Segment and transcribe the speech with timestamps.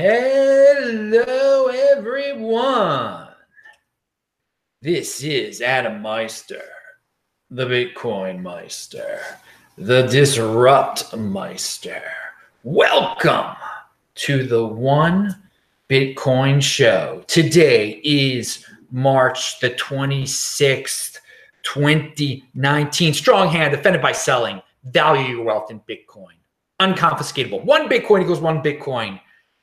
[0.00, 3.26] Hello, everyone.
[4.80, 6.62] This is Adam Meister,
[7.50, 9.18] the Bitcoin Meister,
[9.76, 12.00] the Disrupt Meister.
[12.62, 13.56] Welcome
[14.14, 15.34] to the One
[15.90, 17.24] Bitcoin Show.
[17.26, 21.18] Today is March the 26th,
[21.64, 23.14] 2019.
[23.14, 24.62] Strong hand defended by selling.
[24.84, 26.36] Value your wealth in Bitcoin.
[26.80, 27.64] Unconfiscatable.
[27.64, 29.18] One Bitcoin equals one Bitcoin.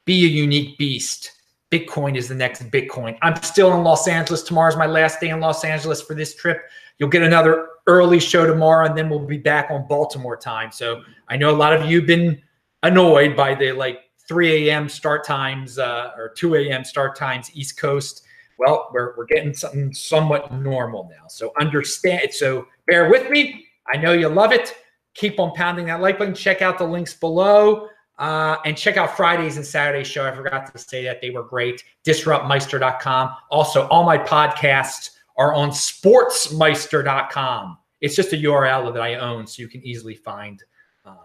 [0.05, 1.31] Be a unique beast.
[1.71, 3.17] Bitcoin is the next Bitcoin.
[3.21, 4.43] I'm still in Los Angeles.
[4.43, 6.61] Tomorrow's my last day in Los Angeles for this trip.
[6.99, 10.71] You'll get another early show tomorrow, and then we'll be back on Baltimore time.
[10.71, 12.41] So I know a lot of you have been
[12.83, 14.87] annoyed by the like 3 a.m.
[14.87, 16.83] start times uh, or 2 a.m.
[16.83, 18.23] start times East Coast.
[18.57, 21.27] Well, we're, we're getting something somewhat normal now.
[21.27, 22.31] So understand.
[22.31, 23.65] So bear with me.
[23.93, 24.73] I know you love it.
[25.15, 26.33] Keep on pounding that like button.
[26.33, 27.89] Check out the links below.
[28.17, 30.25] Uh, and check out Fridays and Saturdays show.
[30.25, 31.83] I forgot to say that they were great.
[32.05, 33.35] Disruptmeister.com.
[33.51, 37.77] Also, all my podcasts are on sportsmeister.com.
[38.01, 40.63] It's just a URL that I own, so you can easily find
[41.05, 41.17] um,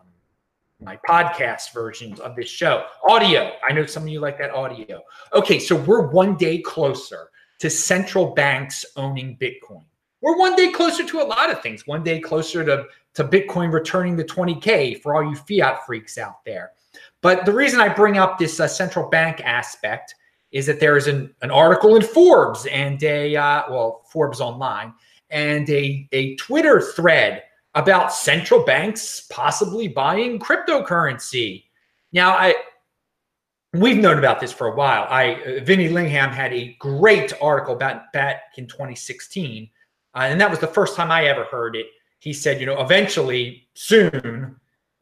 [0.81, 2.87] my podcast versions of this show.
[3.09, 3.53] Audio.
[3.69, 5.01] I know some of you like that audio.
[5.33, 7.29] Okay, so we're one day closer
[7.61, 9.85] to central banks owning Bitcoin.
[10.23, 11.87] We're one day closer to a lot of things.
[11.87, 16.45] One day closer to, to Bitcoin returning to 20K for all you fiat freaks out
[16.45, 16.73] there.
[17.23, 20.15] But the reason I bring up this uh, central bank aspect
[20.53, 24.93] is that there is an, an article in Forbes and a, uh, well, Forbes Online,
[25.31, 31.65] and a, a Twitter thread about central banks possibly buying cryptocurrency.
[32.13, 32.55] Now, I
[33.73, 35.07] we've known about this for a while.
[35.09, 39.71] I uh, Vinny Lingham had a great article about back in 2016,
[40.15, 41.87] uh, and that was the first time I ever heard it.
[42.19, 44.57] He said, you know, eventually, soon,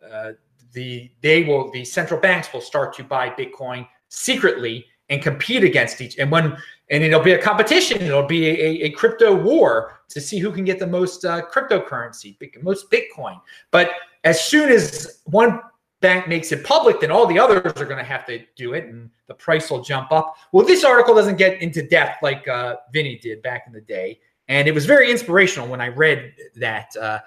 [0.09, 0.33] uh,
[0.73, 6.01] the they will the central banks will start to buy Bitcoin secretly and compete against
[6.01, 6.57] each and when
[6.91, 8.01] and it'll be a competition.
[8.01, 12.37] It'll be a, a crypto war to see who can get the most uh, cryptocurrency
[12.63, 13.39] most bitcoin.
[13.71, 13.91] But
[14.25, 15.61] as soon as one
[16.01, 18.85] bank makes it public then all the others are going to have to do it
[18.85, 20.37] and the price will jump up.
[20.53, 24.21] Well this article doesn't get into depth like uh, vinny did back in the day
[24.49, 27.19] and it was very inspirational when i read that uh,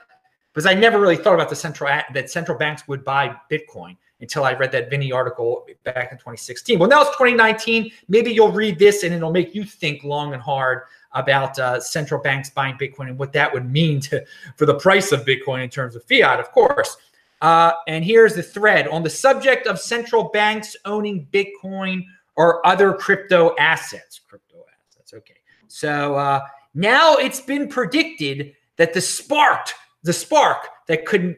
[0.53, 4.43] because I never really thought about the central that central banks would buy Bitcoin until
[4.43, 6.77] I read that Vinny article back in 2016.
[6.77, 7.91] Well, now it's 2019.
[8.07, 12.21] Maybe you'll read this and it'll make you think long and hard about uh, central
[12.21, 14.23] banks buying Bitcoin and what that would mean to
[14.55, 16.97] for the price of Bitcoin in terms of fiat, of course.
[17.41, 22.03] Uh, and here's the thread on the subject of central banks owning Bitcoin
[22.35, 24.21] or other crypto assets.
[24.27, 24.57] Crypto
[24.87, 25.13] assets.
[25.13, 25.37] Okay.
[25.67, 26.41] So uh,
[26.75, 29.73] now it's been predicted that the sparked
[30.03, 31.37] the spark that could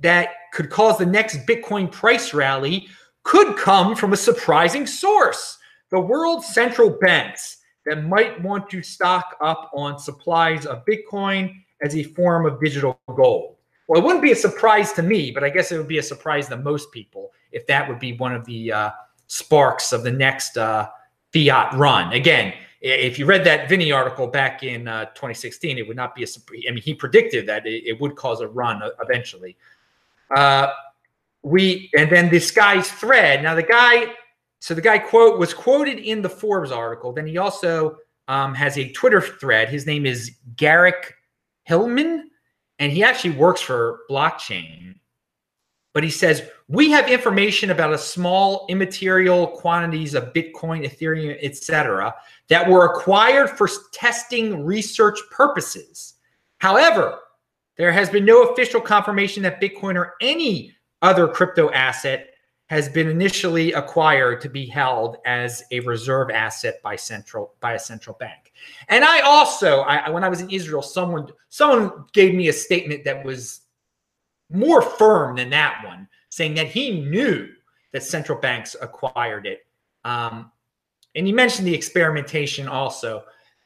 [0.00, 2.88] that could cause the next Bitcoin price rally
[3.22, 5.58] could come from a surprising source.
[5.90, 11.94] The world's central banks that might want to stock up on supplies of Bitcoin as
[11.94, 13.56] a form of digital gold.
[13.86, 16.02] Well, it wouldn't be a surprise to me, but I guess it would be a
[16.02, 18.90] surprise to most people if that would be one of the uh,
[19.26, 20.88] sparks of the next uh,
[21.32, 22.12] fiat run.
[22.12, 26.24] Again, if you read that Vinny article back in uh, 2016, it would not be
[26.24, 26.26] a.
[26.68, 29.56] I mean, he predicted that it, it would cause a run eventually.
[30.34, 30.68] Uh,
[31.42, 33.42] we and then this guy's thread.
[33.42, 34.14] Now the guy,
[34.58, 37.12] so the guy quote was quoted in the Forbes article.
[37.12, 39.68] Then he also um, has a Twitter thread.
[39.68, 41.14] His name is Garrick
[41.68, 42.24] Hileman,
[42.80, 44.96] and he actually works for blockchain.
[45.94, 52.14] But he says we have information about a small immaterial quantities of Bitcoin, Ethereum, etc
[52.52, 56.16] that were acquired for testing research purposes.
[56.58, 57.18] However,
[57.78, 62.28] there has been no official confirmation that Bitcoin or any other crypto asset
[62.66, 67.78] has been initially acquired to be held as a reserve asset by central by a
[67.78, 68.52] central bank.
[68.88, 73.02] And I also, I, when I was in Israel, someone someone gave me a statement
[73.04, 73.62] that was
[74.52, 77.48] more firm than that one, saying that he knew
[77.92, 79.66] that central banks acquired it.
[80.04, 80.50] Um,
[81.14, 83.24] and you mentioned the experimentation also.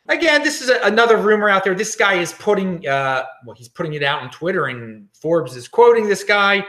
[0.08, 1.74] Again, this is a, another rumor out there.
[1.74, 5.68] This guy is putting, uh, well, he's putting it out on Twitter, and Forbes is
[5.68, 6.64] quoting this guy.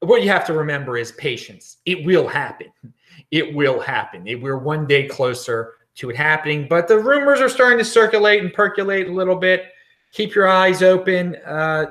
[0.00, 1.78] What you have to remember is patience.
[1.84, 2.68] It will happen.
[3.30, 4.24] It will happen.
[4.42, 8.52] We're one day closer to it happening, but the rumors are starting to circulate and
[8.52, 9.72] percolate a little bit.
[10.12, 11.34] Keep your eyes open.
[11.46, 11.86] Uh,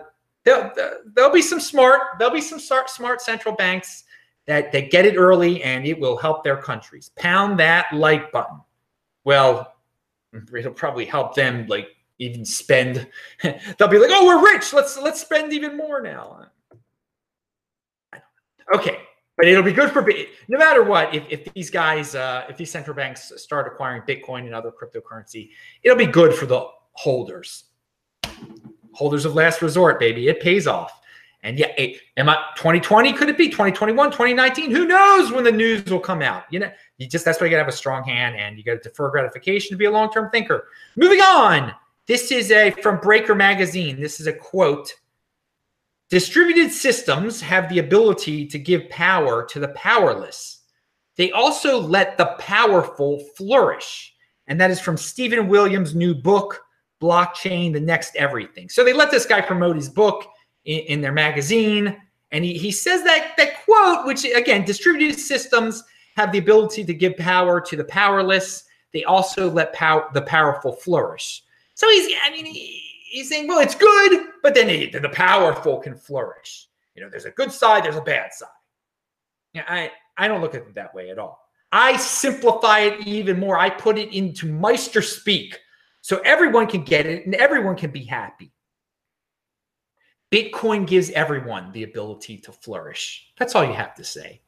[0.45, 0.71] there'll,
[1.13, 2.17] there'll be some smart.
[2.17, 4.05] There'll be some smart, central banks
[4.45, 7.09] that, that get it early and it will help their countries.
[7.17, 8.61] Pound that like button.
[9.23, 9.75] Well,
[10.55, 11.89] it'll probably help them like
[12.19, 13.07] even spend.
[13.43, 14.71] They'll be like, "Oh, we're rich.
[14.71, 16.47] Let's let's spend even more now."
[18.73, 18.99] Okay,
[19.37, 20.01] but it'll be good for
[20.47, 21.13] no matter what.
[21.13, 25.51] If, if these guys, uh, if these central banks start acquiring Bitcoin and other cryptocurrency,
[25.83, 27.65] it'll be good for the holders,
[28.95, 30.27] holders of last resort, baby.
[30.27, 31.01] It pays off.
[31.43, 33.13] And yeah, it, am I 2020?
[33.13, 34.71] Could it be 2021, 2019?
[34.71, 36.45] Who knows when the news will come out?
[36.49, 38.79] You know, you just that's why you gotta have a strong hand and you gotta
[38.79, 40.69] defer gratification to be a long-term thinker.
[40.95, 41.73] Moving on.
[42.07, 44.01] This is a from Breaker Magazine.
[44.01, 44.93] This is a quote
[46.09, 50.61] Distributed systems have the ability to give power to the powerless.
[51.15, 54.13] They also let the powerful flourish.
[54.47, 56.64] And that is from Stephen Williams' new book,
[57.01, 58.69] Blockchain, the Next Everything.
[58.69, 60.25] So they let this guy promote his book
[60.65, 61.97] in, in their magazine.
[62.31, 65.83] And he, he says that, that quote, which again, distributed systems
[66.15, 68.65] have the ability to give power to the powerless.
[68.93, 71.43] They also let pow- the powerful flourish.
[71.73, 75.79] So he's, I mean, he, he's saying, well, it's good, but then the, the powerful
[75.79, 76.67] can flourish.
[76.95, 78.47] You know, there's a good side, there's a bad side.
[79.53, 81.41] Yeah, I, I don't look at it that way at all.
[81.71, 83.57] I simplify it even more.
[83.57, 85.59] I put it into Meister speak
[86.05, 88.51] so everyone can get it and everyone can be happy.
[90.31, 93.33] Bitcoin gives everyone the ability to flourish.
[93.39, 94.39] That's all you have to say.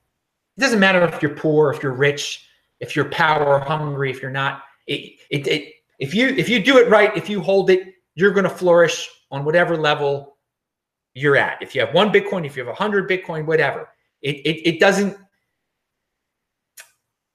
[0.56, 2.46] It doesn't matter if you're poor, if you're rich,
[2.80, 4.66] if you're power hungry, if you're not.
[4.86, 8.34] It, it, it, if you if you do it right, if you hold it, you're
[8.34, 10.38] going to flourish on whatever level
[11.16, 11.60] you're at.
[11.64, 13.90] If you have one Bitcoin, if you have a hundred Bitcoin, whatever,
[14.22, 15.18] it, it, it doesn't,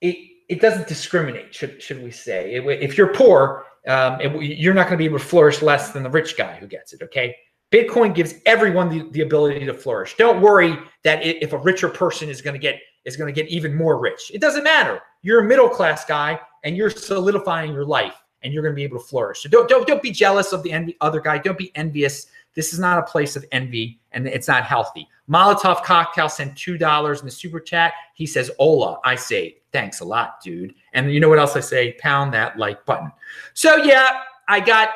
[0.00, 0.16] it,
[0.48, 2.54] it doesn't discriminate, should, should we say.
[2.54, 6.11] If you're poor, um, you're not going to be able to flourish less than the
[6.11, 7.02] rich guy who gets it.
[7.02, 7.34] Okay.
[7.73, 10.14] Bitcoin gives everyone the, the ability to flourish.
[10.17, 13.50] Don't worry that if a richer person is going to get is going to get
[13.50, 14.31] even more rich.
[14.32, 15.00] It doesn't matter.
[15.23, 18.84] You're a middle class guy and you're solidifying your life and you're going to be
[18.84, 19.43] able to flourish.
[19.43, 21.38] So don't don't don't be jealous of the envy, other guy.
[21.38, 22.26] Don't be envious.
[22.54, 25.08] This is not a place of envy, and it's not healthy.
[25.28, 27.94] Molotov Cocktail sent two dollars in the super chat.
[28.14, 31.60] He says, "Ola." I say, "Thanks a lot, dude." And you know what else I
[31.60, 31.93] say?
[31.94, 33.10] Pound that like button.
[33.54, 34.90] So yeah, I got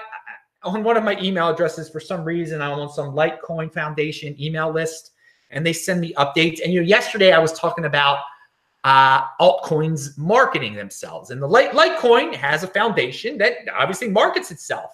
[0.62, 2.60] on one of my email addresses for some reason.
[2.60, 5.12] I'm on some Litecoin Foundation email list,
[5.50, 6.60] and they send me updates.
[6.62, 8.18] And you know, yesterday I was talking about
[8.86, 11.30] uh, altcoins marketing themselves.
[11.30, 14.92] And the Litecoin has a foundation that obviously markets itself.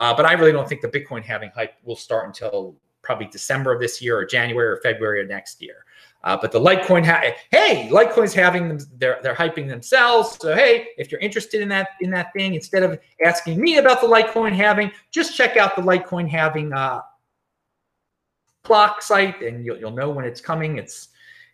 [0.00, 3.72] Uh, but I really don't think the Bitcoin halving hype will start until probably December
[3.72, 5.84] of this year or January or February of next year.
[6.24, 10.36] Uh, but the Litecoin, ha- hey, Litecoin's having them, they're they're hyping themselves.
[10.40, 14.00] So hey, if you're interested in that in that thing, instead of asking me about
[14.00, 17.02] the Litecoin halving, just check out the Litecoin halving uh,
[18.62, 20.78] clock site, and you'll you'll know when it's coming.
[20.78, 21.08] It's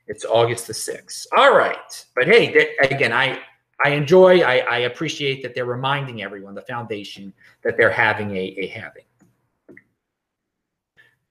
[0.06, 1.26] it's August the sixth.
[1.36, 3.40] All right, but hey, th- again, I
[3.84, 8.54] I enjoy, I, I appreciate that they're reminding everyone, the foundation, that they're having a,
[8.58, 9.04] a halving.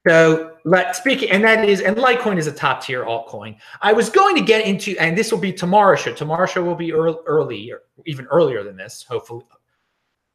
[0.07, 3.57] So let speaking, and that is, and Litecoin is a top tier altcoin.
[3.81, 6.13] I was going to get into, and this will be tomorrow's show.
[6.13, 9.45] Tomorrow's show will be early, early or even earlier than this, hopefully,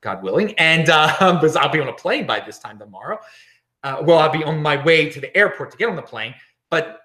[0.03, 0.55] God willing.
[0.59, 3.19] And um, because I'll be on a plane by this time tomorrow.
[3.83, 6.35] Uh, well, I'll be on my way to the airport to get on the plane.
[6.71, 7.01] But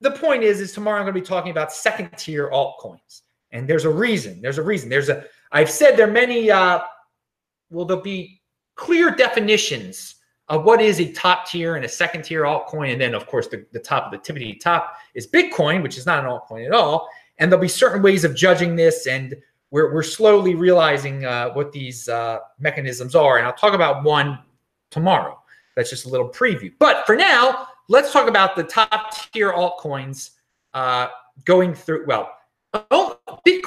[0.00, 3.22] the point is, is tomorrow I'm going to be talking about second tier altcoins.
[3.50, 4.40] And there's a reason.
[4.42, 4.88] There's a reason.
[4.88, 5.24] There's a.
[5.52, 6.50] I've said there are many.
[6.50, 6.80] Uh,
[7.70, 8.42] will there'll be
[8.74, 10.16] clear definitions
[10.48, 13.48] of what is a top tier and a second tier altcoin, and then of course
[13.48, 16.72] the, the top of the tippity top is Bitcoin, which is not an altcoin at
[16.72, 17.08] all.
[17.38, 19.36] And there'll be certain ways of judging this, and
[19.70, 23.38] we're we're slowly realizing uh, what these uh, mechanisms are.
[23.38, 24.38] And I'll talk about one
[24.90, 25.40] tomorrow.
[25.76, 26.72] That's just a little preview.
[26.78, 30.30] But for now, let's talk about the top tier altcoins
[30.74, 31.08] uh,
[31.44, 32.06] going through.
[32.06, 32.32] Well,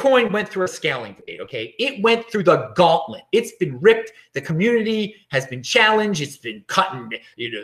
[0.01, 1.39] Bitcoin went through a scaling phase.
[1.41, 3.24] Okay, it went through the gauntlet.
[3.31, 4.12] It's been ripped.
[4.34, 6.22] The community has been challenged.
[6.22, 7.63] It's been cut and you know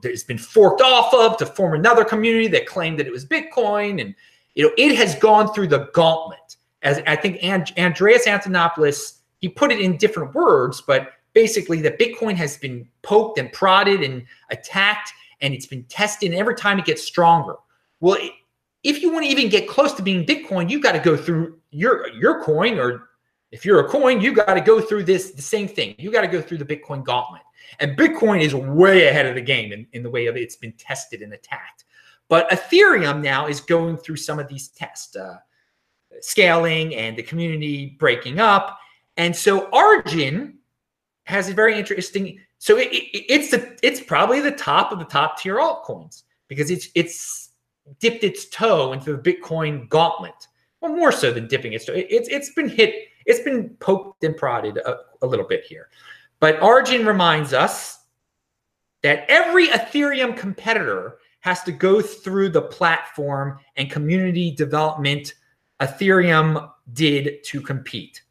[0.00, 3.26] the, it's been forked off of to form another community that claimed that it was
[3.26, 4.14] Bitcoin, and
[4.54, 6.56] you know it has gone through the gauntlet.
[6.82, 11.98] As I think and, Andreas Antonopoulos, he put it in different words, but basically that
[11.98, 16.30] Bitcoin has been poked and prodded and attacked, and it's been tested.
[16.30, 17.54] And every time it gets stronger.
[18.00, 18.18] Well,
[18.82, 21.56] if you want to even get close to being Bitcoin, you've got to go through
[21.72, 23.08] your your coin, or
[23.50, 25.94] if you're a coin, you got to go through this the same thing.
[25.98, 27.42] You got to go through the Bitcoin gauntlet.
[27.80, 30.72] And Bitcoin is way ahead of the game in, in the way of it's been
[30.72, 31.84] tested and attacked.
[32.28, 35.38] But Ethereum now is going through some of these tests, uh,
[36.20, 38.78] scaling and the community breaking up.
[39.16, 40.58] And so Arjun
[41.24, 42.38] has a very interesting.
[42.58, 46.70] So it, it, it's the it's probably the top of the top tier altcoins because
[46.70, 47.50] it's it's
[47.98, 50.46] dipped its toe into the Bitcoin gauntlet.
[50.82, 51.92] Well, more so than dipping its toe.
[51.94, 52.94] It's it's been hit.
[53.24, 55.88] It's been poked and prodded a, a little bit here.
[56.40, 58.00] But Arjun reminds us
[59.04, 65.34] that every Ethereum competitor has to go through the platform and community development
[65.80, 68.22] Ethereum did to compete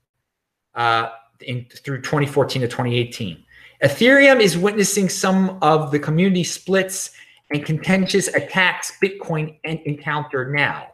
[0.76, 1.10] uh,
[1.42, 3.44] in, through 2014 to 2018.
[3.82, 7.12] Ethereum is witnessing some of the community splits
[7.50, 10.91] and contentious attacks Bitcoin encounter now.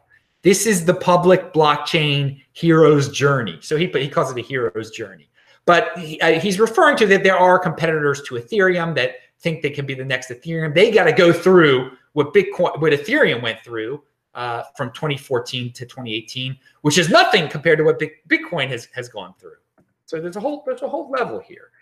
[0.48, 3.58] This is the public blockchain hero's journey.
[3.60, 5.28] So he, he calls it a hero's journey.
[5.66, 9.68] But he, uh, he's referring to that there are competitors to Ethereum that think they
[9.68, 10.74] can be the next Ethereum.
[10.74, 14.02] They got to go through what Bitcoin, what Ethereum went through
[14.32, 18.00] uh, from 2014 to 2018, which is nothing compared to what
[18.30, 19.58] Bitcoin has has gone through.
[20.06, 21.72] So there's a whole there's a whole level here.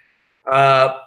[0.51, 1.03] Uh,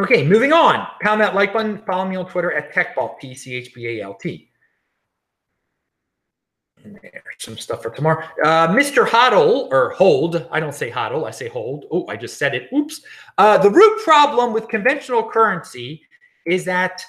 [0.00, 0.86] okay, moving on.
[1.02, 1.82] Pound that like button.
[1.84, 4.48] Follow me on Twitter at TechBalt T C H B A L T
[7.38, 8.24] some stuff for tomorrow.
[8.42, 9.06] Uh, Mr.
[9.06, 11.86] Hodl or Hold, I don't say Hodl, I say Hold.
[11.90, 12.68] Oh, I just said it.
[12.74, 13.00] Oops.
[13.38, 16.02] Uh, the root problem with conventional currency
[16.46, 17.02] is that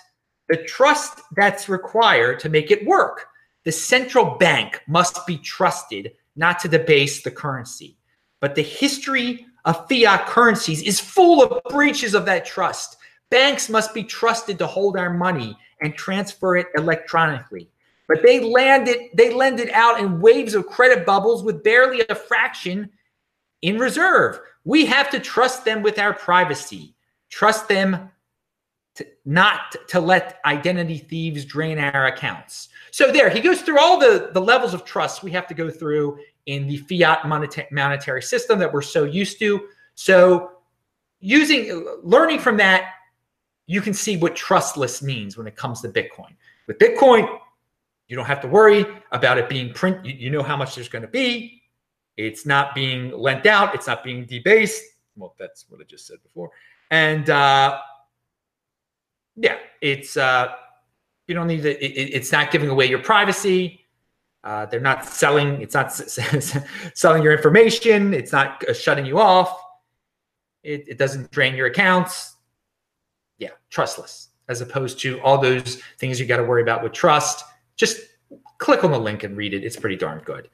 [0.49, 3.27] the trust that's required to make it work.
[3.63, 7.97] The central bank must be trusted not to debase the currency.
[8.41, 12.97] But the history of fiat currencies is full of breaches of that trust.
[13.31, 17.69] Banks must be trusted to hold our money and transfer it electronically.
[18.07, 22.15] But they landed, they lend it out in waves of credit bubbles with barely a
[22.15, 22.89] fraction
[23.61, 24.39] in reserve.
[24.63, 26.95] We have to trust them with our privacy,
[27.29, 28.11] trust them
[28.95, 32.69] to not to let identity thieves drain our accounts.
[32.91, 35.69] So there, he goes through all the, the levels of trust we have to go
[35.69, 37.27] through in the fiat
[37.71, 39.67] monetary system that we're so used to.
[39.95, 40.51] So
[41.19, 42.91] using learning from that,
[43.67, 46.35] you can see what trustless means when it comes to Bitcoin.
[46.67, 47.39] With Bitcoin,
[48.07, 50.05] you don't have to worry about it being print.
[50.05, 51.63] You, you know how much there's going to be.
[52.17, 53.75] It's not being lent out.
[53.75, 54.83] It's not being debased.
[55.15, 56.51] Well, that's what I just said before.
[56.91, 57.79] And uh,
[59.35, 60.53] yeah, it's uh,
[61.27, 61.71] you don't need to.
[61.83, 63.81] It, it's not giving away your privacy.
[64.43, 65.61] Uh, they're not selling.
[65.61, 68.13] It's not selling your information.
[68.13, 69.61] It's not uh, shutting you off.
[70.63, 72.35] It, it doesn't drain your accounts.
[73.39, 77.43] Yeah, trustless as opposed to all those things you got to worry about with trust
[77.75, 77.99] just
[78.57, 79.63] click on the link and read it.
[79.63, 80.49] It's pretty darn good.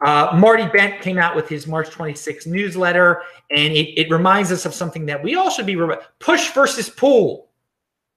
[0.00, 4.64] Uh, Marty Bent came out with his March 26 newsletter, and it, it reminds us
[4.64, 5.76] of something that we all should be
[6.18, 7.50] push versus pull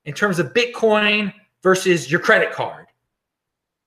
[0.05, 2.88] in terms of Bitcoin versus your credit card.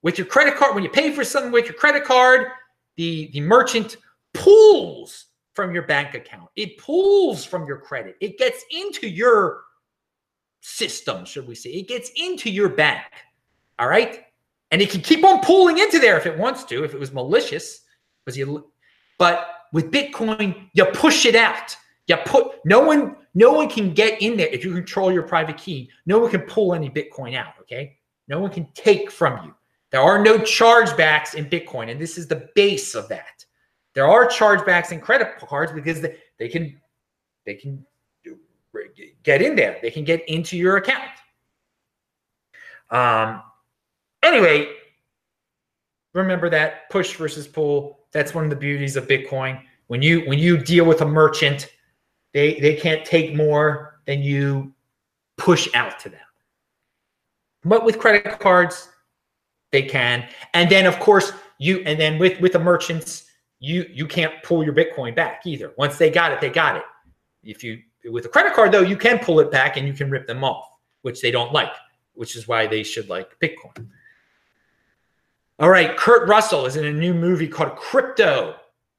[0.03, 2.49] With your credit card, when you pay for something with your credit card,
[2.97, 3.97] the, the merchant
[4.35, 6.51] pulls from your bank account.
[6.55, 8.17] It pulls from your credit.
[8.21, 9.63] It gets into your
[10.61, 11.71] system, should we say.
[11.71, 13.03] It gets into your bank.
[13.79, 14.26] All right.
[14.71, 17.13] And it can keep on pulling into there if it wants to, if it was
[17.13, 17.83] malicious.
[18.27, 18.71] Was you
[19.19, 21.77] but with Bitcoin, you push it out.
[22.07, 25.57] You put no one, no one can get in there if you control your private
[25.57, 25.91] key.
[26.07, 27.55] No one can pull any Bitcoin out.
[27.61, 27.97] Okay.
[28.29, 29.55] No one can take from you.
[29.91, 33.45] There are no chargebacks in Bitcoin, and this is the base of that.
[33.95, 36.81] There are chargebacks in credit cards because they, they can
[37.45, 37.85] they can
[39.23, 39.79] get in there.
[39.81, 41.11] They can get into your account.
[42.91, 43.43] Um,
[44.27, 44.69] Anyway,
[46.13, 48.01] remember that push versus pull.
[48.11, 49.63] That's one of the beauties of Bitcoin.
[49.87, 51.73] When you when you deal with a merchant,
[52.35, 54.75] they they can't take more than you
[55.37, 56.27] push out to them.
[57.65, 58.89] But with credit cards,
[59.71, 60.29] they can.
[60.55, 63.31] And then of course you and then with with the merchants,
[63.61, 65.73] you you can't pull your Bitcoin back either.
[65.79, 66.85] Once they got it, they got it.
[67.45, 70.11] If you with a credit card though, you can pull it back and you can
[70.11, 70.69] rip them off,
[71.03, 71.73] which they don't like,
[72.15, 73.87] which is why they should like Bitcoin.
[75.59, 78.57] All right, Kurt Russell is in a new movie called Crypto.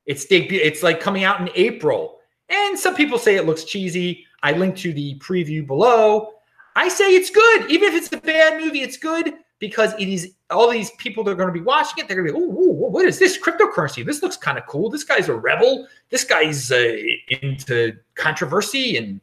[0.08, 0.60] It's debut.
[0.62, 2.18] It's like coming out in April,
[2.50, 4.26] and some people say it looks cheesy.
[4.42, 6.34] I link to the preview below.
[6.76, 8.82] I say it's good, even if it's a bad movie.
[8.82, 12.08] It's good because it is all these people that are going to be watching it.
[12.08, 14.06] They're going to be, oh, what is this cryptocurrency?
[14.06, 14.90] This looks kind of cool.
[14.90, 15.88] This guy's a rebel.
[16.10, 16.96] This guy's uh,
[17.42, 19.20] into controversy and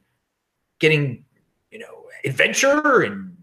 [0.80, 1.24] getting,
[1.70, 3.36] you know, adventure and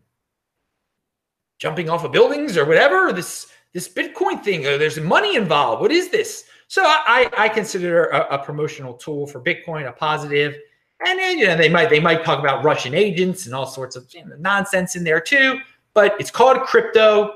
[1.57, 3.13] jumping off of buildings or whatever.
[3.13, 4.65] This this Bitcoin thing.
[4.65, 5.81] Uh, there's money involved.
[5.81, 6.45] What is this?
[6.67, 10.55] So I, I consider a, a, promotional tool for Bitcoin a positive.
[11.05, 13.95] And then you know they might they might talk about Russian agents and all sorts
[13.95, 15.59] of you know, nonsense in there too.
[15.93, 17.33] But it's called crypto.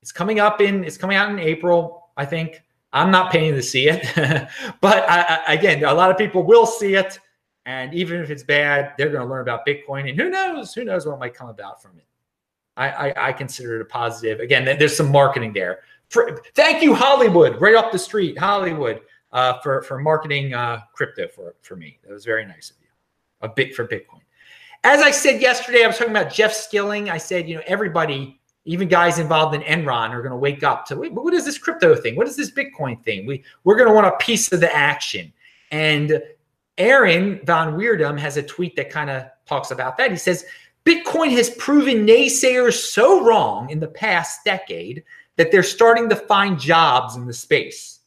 [0.00, 2.62] It's coming up in it's coming out in April, I think.
[2.92, 4.06] I'm not paying to see it,
[4.80, 7.18] but I, I, again, a lot of people will see it,
[7.66, 10.72] and even if it's bad, they're going to learn about Bitcoin, and who knows?
[10.74, 12.06] Who knows what might come about from it?
[12.76, 14.40] I, I, I consider it a positive.
[14.40, 15.80] Again, there's some marketing there.
[16.08, 19.00] For, thank you, Hollywood, right up the street, Hollywood,
[19.32, 21.98] uh, for for marketing uh, crypto for for me.
[22.04, 22.88] That was very nice of you.
[23.42, 24.20] A bit for Bitcoin.
[24.84, 27.10] As I said yesterday, I was talking about Jeff Skilling.
[27.10, 30.86] I said, you know, everybody, even guys involved in Enron, are going to wake up
[30.86, 32.16] to what is this crypto thing?
[32.16, 33.26] What is this Bitcoin thing?
[33.26, 35.32] We we're going to want a piece of the action.
[35.70, 36.22] And
[36.78, 40.10] Aaron van Wirdum has a tweet that kind of talks about that.
[40.10, 40.44] He says
[40.84, 45.02] Bitcoin has proven naysayers so wrong in the past decade
[45.36, 48.00] that they're starting to find jobs in the space.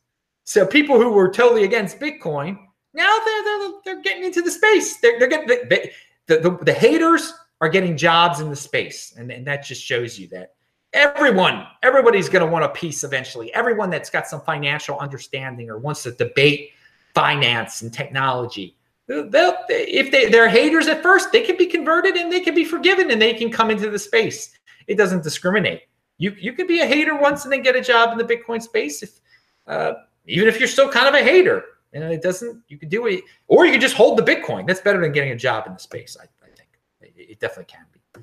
[0.44, 2.58] So people who were totally against Bitcoin
[2.98, 4.98] now they're they're, they're getting into the space.
[4.98, 5.92] They're, they're getting they,
[6.26, 10.18] the, the, the haters are getting jobs in the space, and, and that just shows
[10.20, 10.56] you that
[10.94, 13.54] everyone everybody's going to want a piece eventually.
[13.54, 16.72] Everyone that's got some financial understanding or wants to debate
[17.14, 18.77] finance and technology
[19.08, 22.66] they'll if they they're haters at first they can be converted and they can be
[22.66, 24.58] forgiven and they can come into the space.
[24.88, 25.84] It doesn't discriminate.
[26.18, 28.62] You you could be a hater once and then get a job in the bitcoin
[28.62, 29.20] space if
[29.68, 29.94] uh,
[30.26, 31.64] even if you're still kind of a hater.
[31.94, 34.68] Know it doesn't you could do it or you could just hold the bitcoin.
[34.68, 36.70] That's better than getting a job in the space i, I think.
[37.02, 38.22] It, it, definitely can be.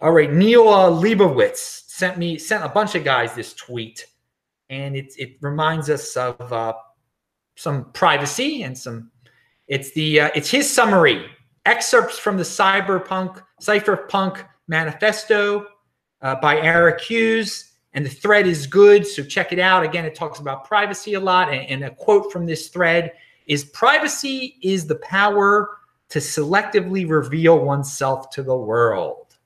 [0.00, 4.06] All right neil uh, leibowitz sent me sent a bunch of guys this tweet
[4.70, 6.74] and it, it reminds us of uh,
[7.56, 9.10] some privacy and some
[9.68, 11.26] it's the uh, it's his summary
[11.66, 15.66] excerpts from the cyberpunk cypherpunk manifesto
[16.22, 19.06] uh, by Eric Hughes, and the thread is good.
[19.06, 19.82] So check it out.
[19.82, 23.12] Again, it talks about privacy a lot, and, and a quote from this thread
[23.46, 25.78] is: "Privacy is the power
[26.10, 29.36] to selectively reveal oneself to the world."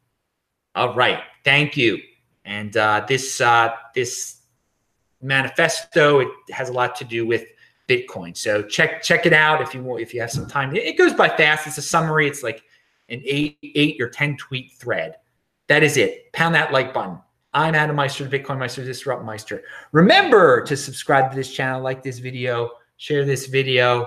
[0.74, 1.98] All right, thank you.
[2.44, 4.38] And uh, this uh, this
[5.20, 7.44] manifesto it has a lot to do with
[7.88, 8.36] Bitcoin.
[8.36, 10.74] So check check it out if you want if you have some time.
[10.76, 11.66] It goes by fast.
[11.66, 12.28] It's a summary.
[12.28, 12.62] It's like
[13.08, 15.16] an eight eight or ten tweet thread.
[15.68, 16.32] That is it.
[16.32, 17.18] Pound that like button.
[17.54, 19.62] I'm Adam Meister, Bitcoin Meister, Disrupt Meister.
[19.92, 24.06] Remember to subscribe to this channel, like this video, share this video,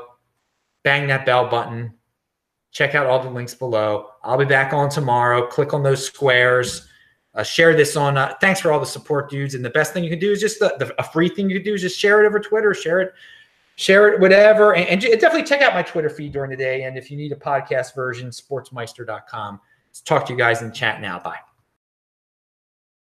[0.84, 1.94] bang that bell button.
[2.72, 4.12] Check out all the links below.
[4.24, 5.48] I'll be back on tomorrow.
[5.48, 6.88] Click on those squares.
[7.34, 8.18] Uh, share this on.
[8.18, 9.56] Uh, thanks for all the support, dudes.
[9.56, 11.58] And the best thing you can do is just the, the, a free thing you
[11.58, 12.74] can do is just share it over Twitter.
[12.74, 13.14] Share it
[13.76, 14.76] share it, whatever.
[14.76, 16.84] And, and, definitely check out my Twitter feed during the day.
[16.84, 19.60] And if you need a podcast version, sportsmeister.com.
[19.90, 21.20] Let's talk to you guys in chat now.
[21.20, 21.40] Bye.